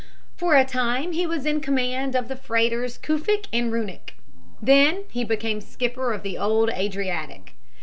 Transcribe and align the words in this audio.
For 0.35 0.55
a 0.55 0.65
time 0.65 1.11
he 1.11 1.27
was 1.27 1.45
in 1.45 1.61
command 1.61 2.15
of 2.15 2.27
the 2.27 2.35
freighters 2.35 2.97
Cufic 2.97 3.45
and 3.53 3.71
Runic; 3.71 4.15
then 4.59 5.03
he 5.11 5.23
became 5.23 5.61
skipper 5.61 6.11
of 6.11 6.23
the 6.23 6.39
old 6.39 6.71
Adriatic. 6.71 7.53